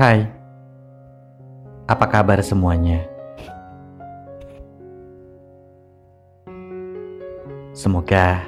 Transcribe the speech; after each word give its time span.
Hai, 0.00 0.24
apa 1.84 2.08
kabar 2.08 2.40
semuanya? 2.40 3.04
Semoga 7.76 8.40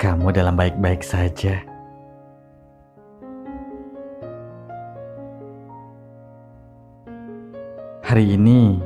kamu 0.00 0.32
dalam 0.32 0.56
baik-baik 0.56 1.04
saja. 1.04 1.60
Hari 8.08 8.40
ini 8.40 8.80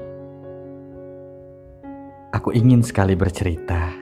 aku 2.34 2.50
ingin 2.50 2.82
sekali 2.82 3.14
bercerita. 3.14 4.01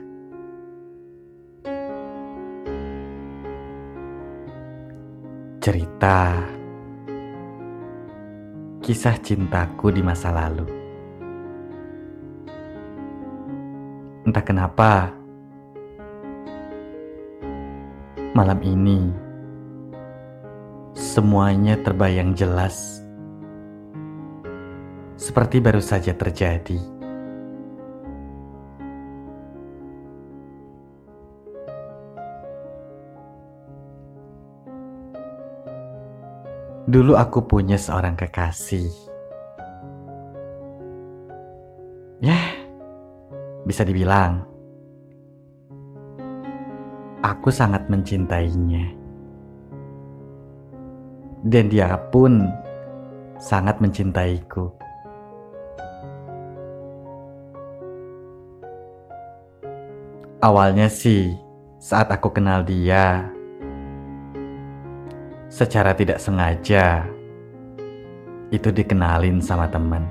Cerita 6.01 6.33
kisah 8.81 9.21
cintaku 9.21 9.93
di 9.93 10.01
masa 10.01 10.33
lalu. 10.33 10.65
Entah 14.25 14.41
kenapa, 14.41 15.13
malam 18.33 18.57
ini 18.65 19.13
semuanya 20.97 21.77
terbayang 21.77 22.33
jelas, 22.33 23.05
seperti 25.21 25.61
baru 25.61 25.85
saja 25.85 26.17
terjadi. 26.17 26.81
Dulu 36.91 37.15
aku 37.15 37.47
punya 37.47 37.79
seorang 37.79 38.19
kekasih. 38.19 38.91
Ya, 42.19 42.35
bisa 43.63 43.87
dibilang 43.87 44.43
aku 47.23 47.47
sangat 47.47 47.87
mencintainya. 47.87 48.91
Dan 51.47 51.71
dia 51.71 51.95
pun 52.11 52.43
sangat 53.39 53.79
mencintaiku. 53.79 54.67
Awalnya 60.43 60.91
sih, 60.91 61.31
saat 61.79 62.11
aku 62.11 62.35
kenal 62.35 62.67
dia, 62.67 63.31
secara 65.51 65.91
tidak 65.91 66.15
sengaja 66.15 67.03
itu 68.55 68.71
dikenalin 68.71 69.43
sama 69.43 69.67
teman. 69.67 70.07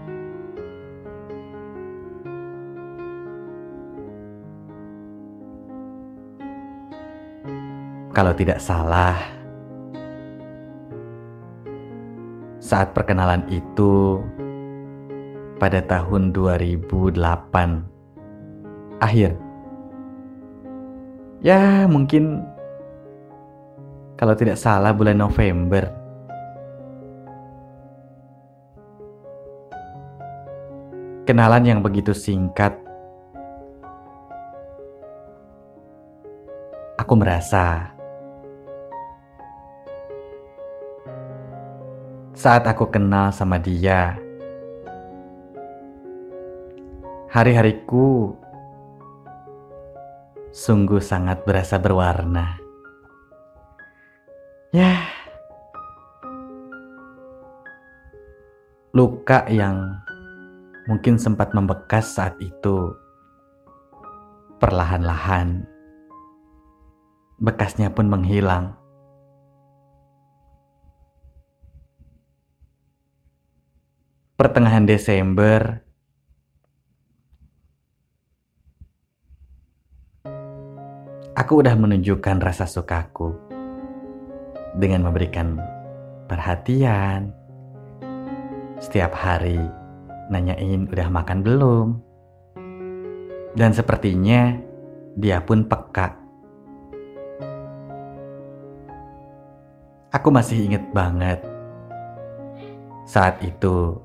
Kalau 8.13 8.37
tidak 8.37 8.61
salah, 8.61 9.17
saat 12.61 12.93
perkenalan 12.93 13.41
itu 13.49 14.21
pada 15.57 15.81
tahun 15.81 16.37
2008 16.37 17.17
akhir. 19.01 19.33
Ya, 21.41 21.89
mungkin 21.89 22.45
kalau 24.21 24.37
tidak 24.37 24.61
salah 24.61 24.93
bulan 24.93 25.17
November. 25.17 25.89
Kenalan 31.25 31.65
yang 31.65 31.81
begitu 31.81 32.13
singkat. 32.13 32.77
Aku 37.01 37.17
merasa 37.17 37.97
saat 42.37 42.69
aku 42.69 42.93
kenal 42.93 43.33
sama 43.33 43.57
dia, 43.57 44.21
hari-hariku 47.33 48.37
sungguh 50.53 51.01
sangat 51.01 51.41
berasa 51.49 51.81
berwarna. 51.81 52.60
Ya, 54.71 55.03
luka 58.95 59.43
yang 59.51 59.99
mungkin 60.87 61.19
sempat 61.19 61.51
membekas 61.51 62.15
saat 62.15 62.39
itu, 62.39 62.95
perlahan-lahan 64.63 65.67
bekasnya 67.43 67.91
pun 67.91 68.07
menghilang. 68.07 68.79
Pertengahan 74.39 74.87
Desember, 74.87 75.83
aku 81.35 81.59
udah 81.59 81.75
menunjukkan 81.75 82.39
rasa 82.39 82.71
sukaku 82.71 83.50
dengan 84.77 85.09
memberikan 85.09 85.59
perhatian. 86.31 87.35
Setiap 88.79 89.13
hari 89.13 89.59
nanyain 90.31 90.87
udah 90.87 91.09
makan 91.11 91.43
belum. 91.43 91.87
Dan 93.59 93.75
sepertinya 93.75 94.55
dia 95.19 95.43
pun 95.43 95.67
peka. 95.67 96.15
Aku 100.11 100.31
masih 100.31 100.67
inget 100.67 100.83
banget 100.95 101.43
saat 103.11 103.43
itu 103.43 103.99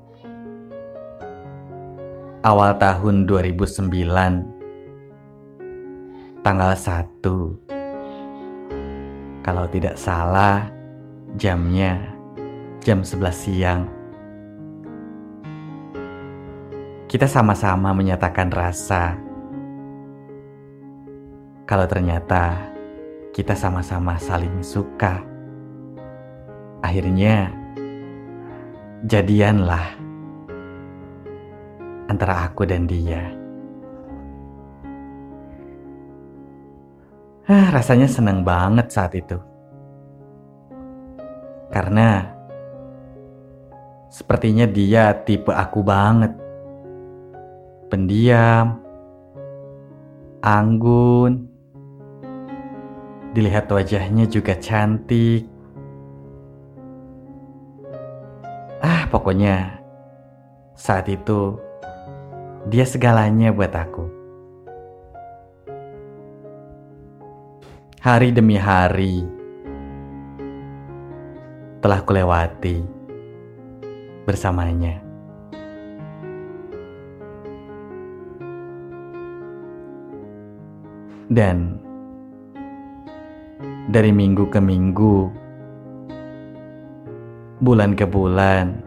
awal 2.42 2.74
tahun 2.78 3.26
2009 3.26 3.86
tanggal 6.46 6.72
1 6.78 7.75
kalau 9.46 9.70
tidak 9.70 9.94
salah, 9.94 10.66
jamnya 11.38 12.02
jam 12.82 13.06
11 13.06 13.30
siang. 13.30 13.86
Kita 17.06 17.30
sama-sama 17.30 17.94
menyatakan 17.94 18.50
rasa. 18.50 19.14
Kalau 21.62 21.86
ternyata 21.86 22.58
kita 23.30 23.54
sama-sama 23.54 24.18
saling 24.18 24.66
suka. 24.66 25.22
Akhirnya 26.82 27.54
jadianlah 29.06 29.94
antara 32.10 32.50
aku 32.50 32.66
dan 32.66 32.90
dia. 32.90 33.35
Ah, 37.46 37.70
rasanya 37.70 38.10
senang 38.10 38.42
banget 38.42 38.90
saat 38.90 39.14
itu. 39.14 39.38
Karena 41.70 42.26
sepertinya 44.10 44.66
dia 44.66 45.14
tipe 45.22 45.54
aku 45.54 45.78
banget. 45.86 46.34
Pendiam, 47.86 48.82
anggun, 50.42 51.46
dilihat 53.30 53.70
wajahnya 53.70 54.26
juga 54.26 54.58
cantik. 54.58 55.46
Ah, 58.82 59.06
pokoknya 59.06 59.78
saat 60.74 61.06
itu 61.06 61.62
dia 62.66 62.82
segalanya 62.82 63.54
buat 63.54 63.70
aku. 63.70 64.15
Hari 68.06 68.30
demi 68.30 68.54
hari 68.54 69.26
telah 71.82 72.06
kulewati 72.06 72.78
bersamanya. 74.22 75.02
Dan 81.26 81.82
dari 83.90 84.14
minggu 84.14 84.54
ke 84.54 84.62
minggu, 84.62 85.26
bulan 87.58 87.98
ke 87.98 88.06
bulan, 88.06 88.86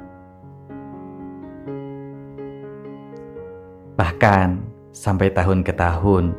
bahkan 4.00 4.64
sampai 4.96 5.28
tahun 5.36 5.68
ke 5.68 5.76
tahun, 5.76 6.32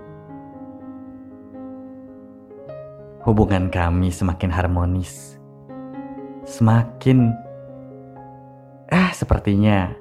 hubungan 3.31 3.71
kami 3.71 4.11
semakin 4.11 4.50
harmonis. 4.50 5.38
semakin 6.50 7.31
ah 8.91 9.15
sepertinya 9.15 9.94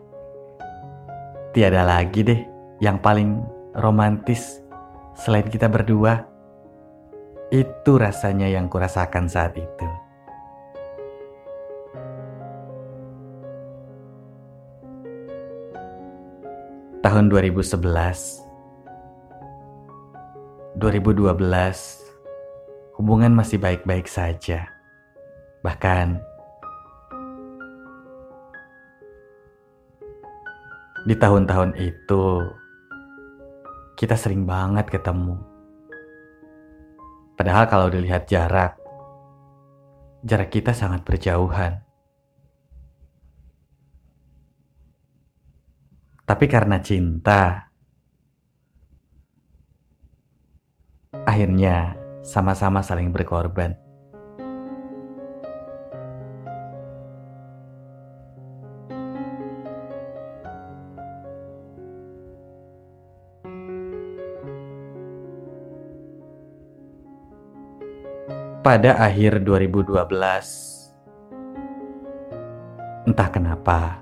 tiada 1.53 1.85
lagi 1.85 2.25
deh 2.25 2.41
yang 2.81 2.97
paling 2.97 3.45
romantis 3.77 4.65
selain 5.13 5.45
kita 5.45 5.69
berdua. 5.69 6.25
Itu 7.53 8.01
rasanya 8.01 8.49
yang 8.49 8.65
kurasakan 8.65 9.29
saat 9.29 9.53
itu. 9.57 9.87
Tahun 17.05 17.25
2011 17.29 18.49
2012 20.77 22.08
hubungan 22.99 23.31
masih 23.31 23.55
baik-baik 23.55 24.11
saja. 24.11 24.67
Bahkan 25.63 26.19
di 31.07 31.15
tahun-tahun 31.15 31.79
itu 31.79 32.23
kita 33.95 34.19
sering 34.19 34.43
banget 34.43 34.91
ketemu. 34.91 35.39
Padahal 37.39 37.71
kalau 37.71 37.87
dilihat 37.87 38.27
jarak, 38.27 38.75
jarak 40.27 40.51
kita 40.51 40.75
sangat 40.75 41.07
berjauhan. 41.07 41.79
Tapi 46.27 46.45
karena 46.51 46.83
cinta, 46.83 47.71
akhirnya 51.23 51.98
sama-sama 52.29 52.85
saling 52.85 53.09
berkorban. 53.09 53.73
pada 68.59 69.01
akhir 69.01 69.41
2012. 69.41 69.97
Entah 73.09 73.29
kenapa, 73.33 73.97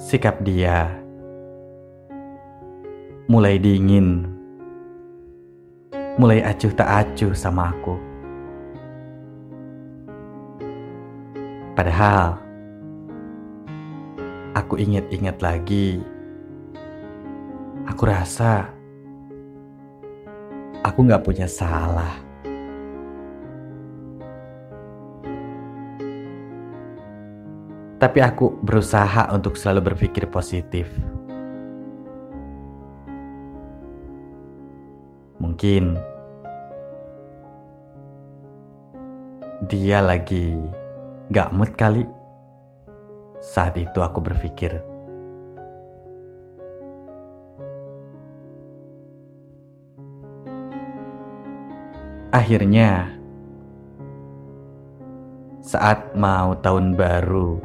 sikap 0.00 0.40
dia 0.40 0.88
mulai 3.28 3.60
dingin, 3.60 4.29
mulai 6.20 6.44
acuh 6.44 6.68
tak 6.76 6.84
acuh 6.84 7.32
sama 7.32 7.72
aku. 7.72 7.96
Padahal, 11.72 12.36
aku 14.52 14.76
ingat-ingat 14.76 15.40
lagi, 15.40 16.04
aku 17.88 18.02
rasa 18.04 18.68
aku 20.84 21.08
nggak 21.08 21.24
punya 21.24 21.48
salah. 21.48 22.20
Tapi 27.96 28.18
aku 28.20 28.60
berusaha 28.60 29.28
untuk 29.32 29.56
selalu 29.56 29.92
berpikir 29.92 30.28
positif. 30.28 31.09
Mungkin 35.60 35.92
dia 39.68 40.00
lagi 40.00 40.56
gak 41.28 41.52
mood 41.52 41.76
kali. 41.76 42.08
Saat 43.44 43.76
itu 43.76 44.00
aku 44.00 44.24
berpikir, 44.24 44.80
Akhirnya, 52.32 53.12
saat 55.60 56.16
mau 56.16 56.56
tahun 56.56 56.96
baru 56.96 57.60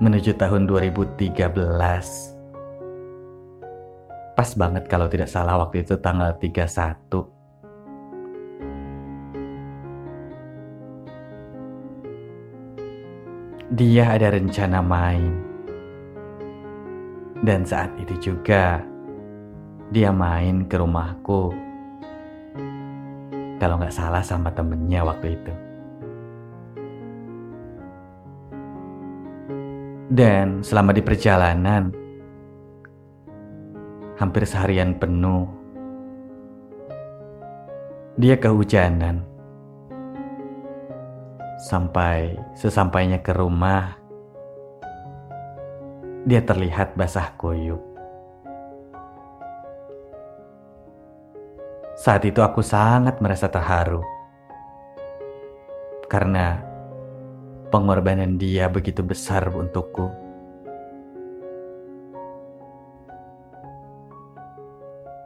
menuju 0.00 0.32
tahun 0.40 0.64
2013, 0.64 2.31
pas 4.32 4.48
banget 4.56 4.88
kalau 4.88 5.08
tidak 5.12 5.28
salah 5.28 5.60
waktu 5.60 5.84
itu 5.84 6.00
tanggal 6.00 6.32
31. 6.40 7.32
Dia 13.72 14.04
ada 14.16 14.28
rencana 14.32 14.80
main. 14.84 15.32
Dan 17.42 17.66
saat 17.66 17.90
itu 17.98 18.32
juga 18.32 18.78
dia 19.90 20.14
main 20.14 20.64
ke 20.70 20.78
rumahku 20.78 21.50
kalau 23.58 23.78
nggak 23.78 23.94
salah 23.94 24.22
sama 24.22 24.50
temennya 24.54 25.02
waktu 25.02 25.38
itu. 25.38 25.52
Dan 30.12 30.60
selama 30.60 30.92
di 30.92 31.00
perjalanan, 31.00 32.01
hampir 34.22 34.46
seharian 34.46 34.94
penuh, 34.94 35.50
dia 38.14 38.38
kehujanan. 38.38 39.26
Sampai 41.66 42.38
sesampainya 42.54 43.18
ke 43.18 43.34
rumah, 43.34 43.98
dia 46.22 46.38
terlihat 46.38 46.94
basah 46.94 47.34
kuyup. 47.34 47.82
Saat 51.98 52.22
itu 52.22 52.38
aku 52.46 52.62
sangat 52.62 53.18
merasa 53.18 53.50
terharu. 53.50 54.06
Karena 56.06 56.62
pengorbanan 57.74 58.38
dia 58.38 58.70
begitu 58.70 59.02
besar 59.02 59.50
untukku. 59.50 60.21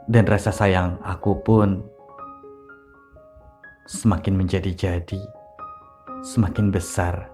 Dan 0.06 0.22
rasa 0.22 0.54
sayang 0.54 1.02
aku 1.02 1.42
pun 1.42 1.82
semakin 3.90 4.38
menjadi-jadi, 4.38 5.18
semakin 6.22 6.70
besar. 6.70 7.26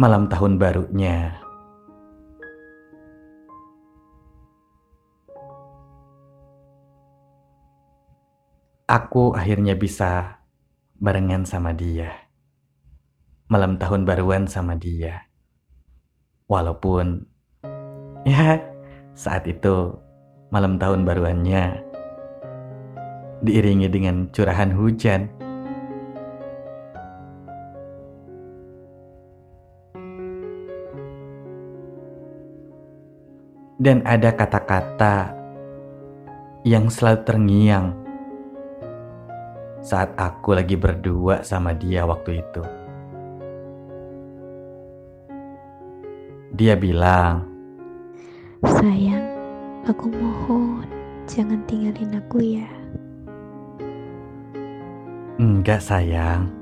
Malam 0.00 0.32
tahun 0.32 0.56
barunya, 0.56 1.36
aku 8.88 9.36
akhirnya 9.36 9.76
bisa 9.76 10.42
barengan 10.96 11.46
sama 11.46 11.76
dia. 11.76 12.26
Malam 13.52 13.76
tahun 13.76 14.08
baruan 14.08 14.48
sama 14.50 14.80
dia. 14.80 15.28
Walaupun 16.50 17.29
ya 18.24 18.60
saat 19.16 19.44
itu 19.48 19.96
malam 20.50 20.76
tahun 20.76 21.06
baruannya 21.06 21.90
diiringi 23.40 23.88
dengan 23.88 24.28
curahan 24.30 24.70
hujan. 24.72 25.28
Dan 33.80 34.04
ada 34.04 34.36
kata-kata 34.36 35.32
yang 36.68 36.92
selalu 36.92 37.24
terngiang 37.24 37.96
saat 39.80 40.12
aku 40.20 40.52
lagi 40.52 40.76
berdua 40.76 41.40
sama 41.40 41.72
dia 41.72 42.04
waktu 42.04 42.44
itu. 42.44 42.60
Dia 46.52 46.76
bilang, 46.76 47.49
Sayang, 48.60 49.24
aku 49.88 50.12
mohon 50.12 50.84
jangan 51.24 51.60
tinggalin 51.64 52.16
aku 52.16 52.38
ya. 52.60 52.68
Enggak 55.40 55.80
sayang, 55.80 56.52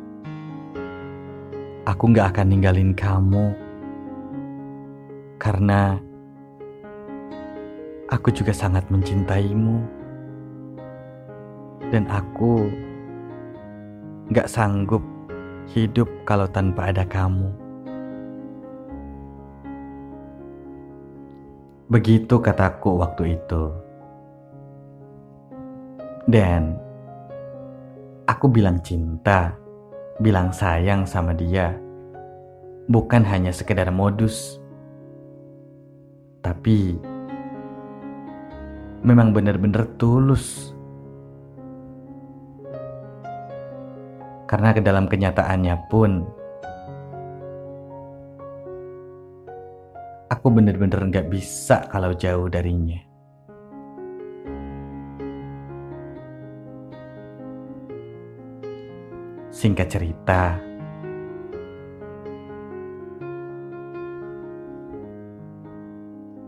aku 1.83 2.03
enggak 2.11 2.35
akan 2.35 2.47
ninggalin 2.51 2.93
kamu. 2.95 3.51
Karena 5.39 5.99
aku 8.11 8.31
juga 8.31 8.55
sangat 8.55 8.87
mencintaimu. 8.91 9.83
Dan 11.89 12.05
aku 12.13 12.69
Gak 14.29 14.45
sanggup 14.45 15.01
hidup 15.73 16.05
kalau 16.29 16.45
tanpa 16.45 16.93
ada 16.93 17.01
kamu. 17.09 17.49
Begitu 21.89 22.37
kataku 22.37 23.01
waktu 23.01 23.41
itu. 23.41 23.73
Dan 26.29 26.77
aku 28.29 28.53
bilang 28.53 28.85
cinta, 28.85 29.57
bilang 30.21 30.53
sayang 30.53 31.09
sama 31.09 31.33
dia, 31.33 31.73
bukan 32.93 33.25
hanya 33.25 33.49
sekedar 33.57 33.89
modus, 33.89 34.61
tapi 36.45 37.01
memang 39.01 39.33
benar-benar 39.33 39.89
tulus. 39.97 40.77
Karena 44.45 44.77
ke 44.77 44.85
dalam 44.85 45.09
kenyataannya 45.09 45.89
pun, 45.89 46.29
aku 50.39 50.55
benar-benar 50.55 51.03
nggak 51.03 51.35
bisa 51.35 51.83
kalau 51.91 52.15
jauh 52.15 52.47
darinya. 52.47 53.03
Singkat 59.51 59.89
cerita, 59.91 60.55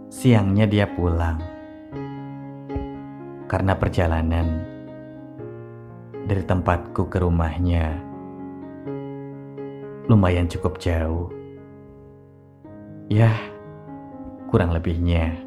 siangnya 0.07 0.71
dia 0.71 0.87
pulang 0.87 1.43
karena 3.51 3.75
perjalanan 3.75 4.63
dari 6.31 6.47
tempatku 6.47 7.11
ke 7.11 7.19
rumahnya 7.19 7.99
lumayan 10.07 10.47
cukup 10.47 10.79
jauh. 10.79 11.27
Ya, 13.11 13.35
kurang 14.51 14.75
lebihnya 14.75 15.39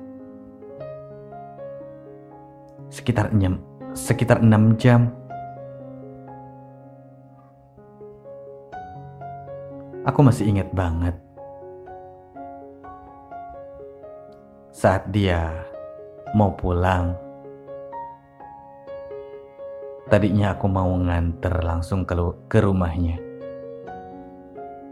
sekitar 2.88 3.36
6 3.36 3.60
sekitar 3.92 4.40
6 4.40 4.80
jam. 4.80 5.12
Aku 10.04 10.20
masih 10.24 10.48
ingat 10.52 10.72
banget 10.72 11.16
saat 14.72 15.08
dia 15.12 15.52
mau 16.36 16.52
pulang 16.56 17.16
Tadinya 20.14 20.54
aku 20.54 20.70
mau 20.70 20.94
nganter 20.94 21.66
langsung 21.66 22.06
ke, 22.06 22.14
ke 22.46 22.62
rumahnya. 22.62 23.18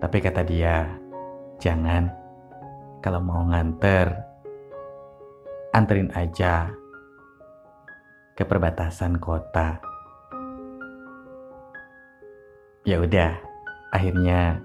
Tapi 0.02 0.18
kata 0.18 0.42
dia, 0.42 0.98
jangan. 1.62 2.21
Kalau 3.02 3.18
mau 3.18 3.42
nganter, 3.50 4.14
anterin 5.74 6.14
aja 6.14 6.70
ke 8.38 8.46
perbatasan 8.46 9.18
kota. 9.18 9.82
Ya 12.86 13.02
udah, 13.02 13.42
akhirnya 13.90 14.62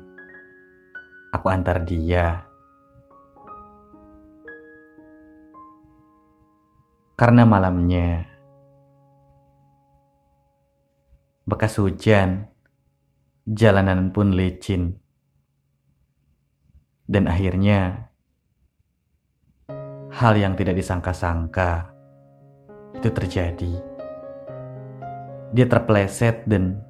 aku 1.32 1.48
antar 1.48 1.80
dia. 1.88 2.44
Karena 7.16 7.48
malamnya 7.48 8.28
bekas 11.48 11.80
hujan, 11.80 12.52
jalanan 13.48 14.12
pun 14.12 14.36
licin. 14.36 15.00
Dan 17.08 17.32
akhirnya, 17.32 18.05
hal 20.16 20.32
yang 20.32 20.56
tidak 20.56 20.80
disangka-sangka 20.80 21.92
itu 22.96 23.12
terjadi. 23.12 23.72
Dia 25.52 25.66
terpleset 25.68 26.48
dan 26.48 26.80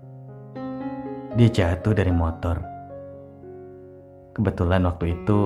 dia 1.35 1.51
jatuh 1.51 1.91
dari 1.91 2.15
motor. 2.15 2.63
Kebetulan 4.31 4.87
waktu 4.87 5.19
itu, 5.19 5.41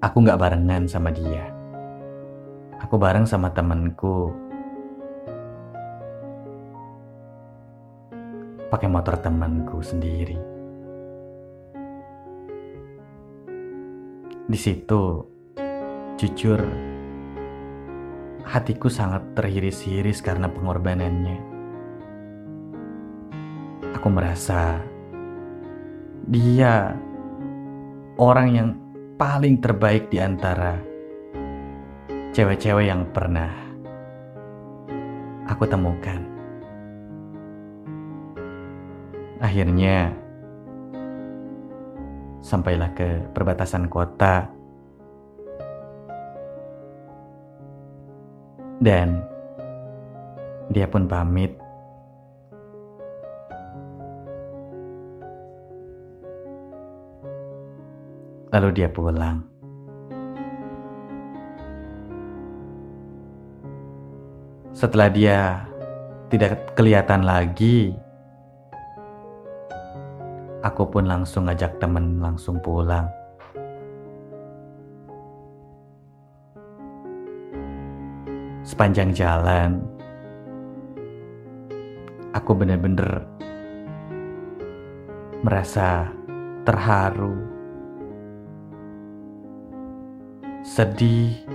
aku 0.00 0.16
gak 0.24 0.40
barengan 0.40 0.88
sama 0.88 1.12
dia. 1.12 1.52
Aku 2.80 2.96
bareng 2.96 3.28
sama 3.28 3.52
temanku 3.52 4.32
pakai 8.72 8.88
motor 8.88 9.20
temanku 9.20 9.84
sendiri. 9.84 10.55
Di 14.46 14.54
situ, 14.54 15.26
jujur, 16.14 16.62
hatiku 18.46 18.86
sangat 18.86 19.34
terhiris-hiris 19.34 20.22
karena 20.22 20.46
pengorbanannya. 20.46 21.38
Aku 23.98 24.06
merasa 24.06 24.78
dia 26.30 26.94
orang 28.22 28.48
yang 28.54 28.68
paling 29.18 29.58
terbaik 29.58 30.14
di 30.14 30.22
antara 30.22 30.78
cewek-cewek 32.30 32.86
yang 32.86 33.02
pernah 33.10 33.50
aku 35.50 35.66
temukan. 35.66 36.22
Akhirnya, 39.42 40.14
sampailah 42.40 42.92
ke 42.96 43.22
perbatasan 43.36 43.88
kota, 43.90 44.48
dan 48.80 49.24
dia 50.70 50.86
pun 50.90 51.08
pamit. 51.08 51.54
Lalu 58.54 58.68
dia 58.72 58.88
pulang. 58.88 59.44
Setelah 64.76 65.08
dia 65.08 65.64
tidak 66.28 66.76
kelihatan 66.76 67.24
lagi, 67.24 67.96
Aku 70.66 70.82
pun 70.90 71.06
langsung 71.06 71.46
ngajak 71.46 71.78
temen 71.78 72.18
langsung 72.18 72.58
pulang. 72.58 73.06
Sepanjang 78.66 79.14
jalan, 79.14 79.78
aku 82.34 82.50
benar-benar 82.50 83.22
merasa 85.46 86.10
terharu, 86.66 87.38
sedih, 90.66 91.46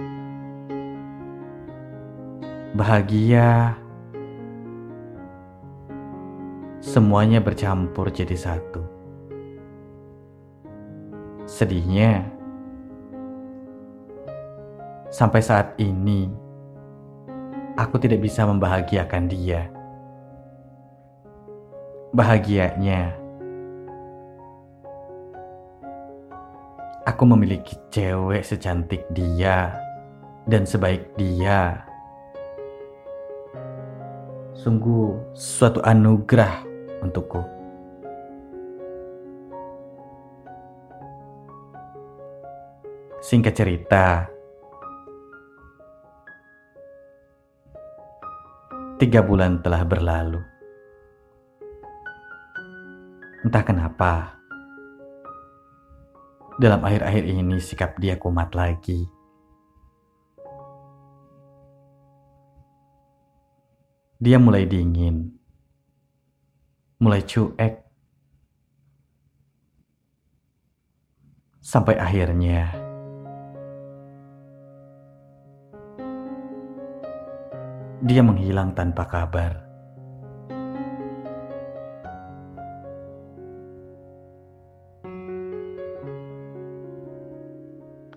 bahagia, 2.79 3.75
semuanya 6.79 7.43
bercampur 7.43 8.07
jadi 8.07 8.39
satu. 8.39 9.00
Sedihnya, 11.61 12.25
sampai 15.13 15.45
saat 15.45 15.77
ini 15.77 16.25
aku 17.77 18.01
tidak 18.01 18.25
bisa 18.25 18.49
membahagiakan 18.49 19.29
dia. 19.29 19.69
Bahagianya, 22.17 23.13
aku 27.05 27.29
memiliki 27.29 27.77
cewek 27.93 28.41
secantik 28.41 29.05
dia 29.13 29.77
dan 30.49 30.65
sebaik 30.65 31.13
dia. 31.13 31.85
Sungguh 34.57 35.13
suatu 35.37 35.77
anugerah 35.85 36.65
untukku. 37.05 37.60
Singkat 43.31 43.55
cerita, 43.55 44.27
tiga 48.99 49.23
bulan 49.23 49.63
telah 49.63 49.87
berlalu. 49.87 50.43
Entah 53.47 53.63
kenapa, 53.63 54.35
dalam 56.59 56.83
akhir-akhir 56.83 57.23
ini 57.23 57.55
sikap 57.63 57.95
dia 58.03 58.19
kumat 58.19 58.51
lagi. 58.51 59.07
Dia 64.19 64.43
mulai 64.43 64.67
dingin, 64.67 65.31
mulai 66.99 67.23
cuek, 67.23 67.79
sampai 71.63 71.95
akhirnya 71.95 72.80
dia 78.01 78.25
menghilang 78.25 78.73
tanpa 78.73 79.05
kabar. 79.05 79.61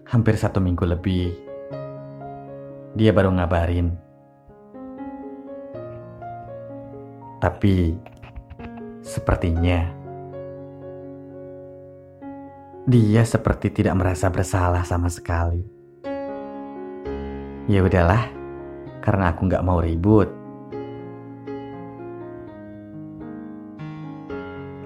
Hampir 0.08 0.40
satu 0.40 0.56
minggu 0.64 0.88
lebih, 0.88 1.36
dia 2.96 3.12
baru 3.12 3.28
ngabarin. 3.36 3.92
Tapi, 7.44 7.92
sepertinya 9.04 9.84
dia 12.84 13.24
seperti 13.24 13.68
tidak 13.68 13.96
merasa 14.00 14.32
bersalah 14.32 14.84
sama 14.84 15.12
sekali. 15.12 15.60
Ya 17.64 17.80
udahlah, 17.80 18.43
karena 19.04 19.37
aku 19.37 19.44
nggak 19.44 19.64
mau 19.68 19.84
ribut. 19.84 20.32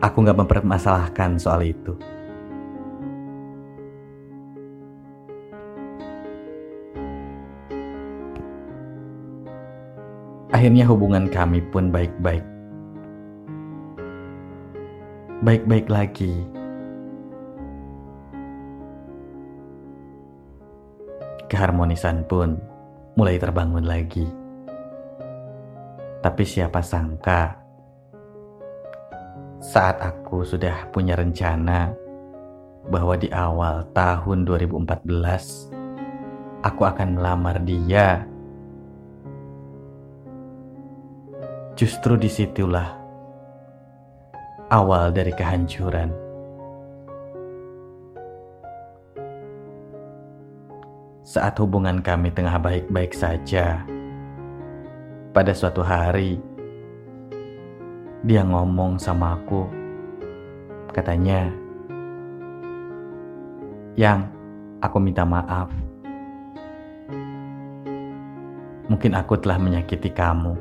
Aku 0.02 0.26
nggak 0.26 0.42
mempermasalahkan 0.42 1.38
soal 1.38 1.62
itu. 1.62 1.94
Akhirnya 10.50 10.82
hubungan 10.90 11.30
kami 11.30 11.62
pun 11.70 11.94
baik-baik. 11.94 12.42
Baik-baik 15.46 15.86
lagi. 15.86 16.34
Keharmonisan 21.46 22.26
pun 22.26 22.58
mulai 23.18 23.34
terbangun 23.34 23.82
lagi. 23.82 24.22
Tapi 26.22 26.42
siapa 26.46 26.78
sangka 26.78 27.58
saat 29.58 29.98
aku 29.98 30.46
sudah 30.46 30.86
punya 30.94 31.18
rencana 31.18 31.90
bahwa 32.86 33.18
di 33.18 33.26
awal 33.34 33.82
tahun 33.90 34.46
2014 34.46 36.62
aku 36.62 36.82
akan 36.86 37.18
melamar 37.18 37.58
dia 37.66 38.22
Justru 41.78 42.18
di 42.18 42.26
situlah 42.26 42.90
awal 44.66 45.14
dari 45.14 45.30
kehancuran. 45.30 46.27
Saat 51.28 51.60
hubungan 51.60 52.00
kami 52.00 52.32
tengah 52.32 52.56
baik-baik 52.56 53.12
saja, 53.12 53.84
pada 55.36 55.52
suatu 55.52 55.84
hari 55.84 56.40
dia 58.24 58.40
ngomong 58.40 58.96
sama 58.96 59.36
aku, 59.36 59.68
katanya, 60.88 61.52
"Yang, 63.92 64.24
aku 64.80 64.96
minta 65.04 65.28
maaf. 65.28 65.68
Mungkin 68.88 69.12
aku 69.12 69.36
telah 69.36 69.60
menyakiti 69.60 70.08
kamu." 70.08 70.56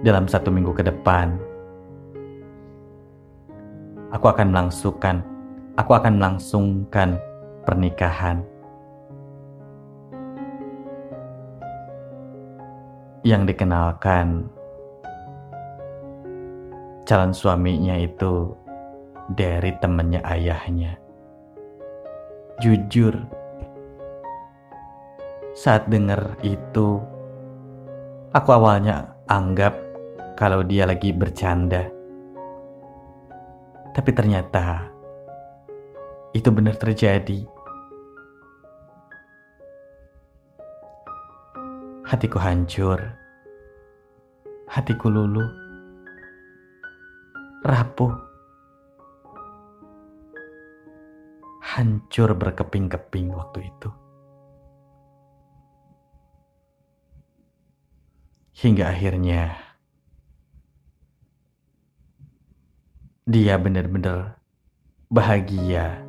dalam 0.00 0.30
satu 0.30 0.54
minggu 0.54 0.70
ke 0.70 0.86
depan. 0.86 1.34
Aku 4.14 4.30
akan 4.30 4.54
melangsungkan, 4.54 5.18
aku 5.76 5.92
akan 5.92 6.16
melangsungkan 6.16 7.20
pernikahan. 7.68 8.40
Yang 13.26 13.42
dikenalkan 13.52 14.48
calon 17.04 17.34
suaminya 17.36 17.98
itu 18.00 18.54
dari 19.36 19.74
temannya 19.78 20.22
ayahnya. 20.24 20.96
Jujur, 22.62 23.12
saat 25.52 25.90
dengar 25.92 26.40
itu, 26.40 27.02
aku 28.32 28.48
awalnya 28.54 29.12
anggap 29.28 29.76
kalau 30.38 30.64
dia 30.64 30.88
lagi 30.88 31.12
bercanda. 31.12 31.84
Tapi 33.92 34.10
ternyata 34.14 34.95
itu 36.36 36.52
benar 36.52 36.76
terjadi. 36.76 37.48
Hatiku 42.04 42.36
hancur. 42.36 43.00
Hatiku 44.68 45.08
luluh. 45.08 45.48
Rapuh. 47.64 48.12
Hancur 51.64 52.36
berkeping-keping 52.36 53.32
waktu 53.32 53.72
itu. 53.72 53.90
Hingga 58.56 58.88
akhirnya 58.88 59.56
dia 63.28 63.58
benar-benar 63.60 64.40
bahagia 65.12 66.05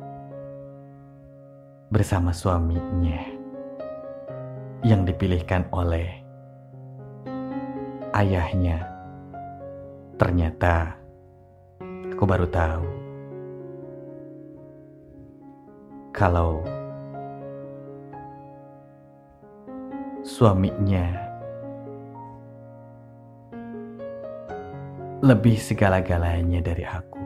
bersama 1.88 2.36
suaminya 2.36 3.16
yang 4.84 5.08
dipilihkan 5.08 5.64
oleh 5.72 6.20
ayahnya. 8.12 8.84
Ternyata 10.20 10.98
aku 12.12 12.24
baru 12.28 12.44
tahu 12.50 12.86
kalau 16.12 16.60
suaminya 20.26 21.28
lebih 25.22 25.56
segala-galanya 25.56 26.60
dari 26.60 26.84
aku. 26.84 27.22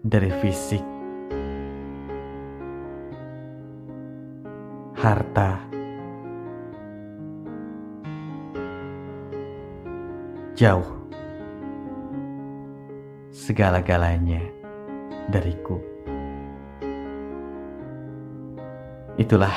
Dari 0.00 0.32
fisik, 0.42 0.99
harta, 5.00 5.56
jauh, 10.52 11.08
segala-galanya 13.32 14.44
dariku. 15.32 15.80
Itulah 19.16 19.56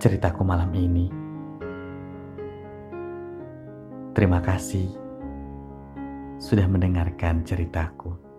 ceritaku 0.00 0.40
malam 0.48 0.72
ini. 0.72 1.12
Terima 4.16 4.40
kasih 4.40 4.88
sudah 6.40 6.64
mendengarkan 6.72 7.44
ceritaku. 7.44 8.31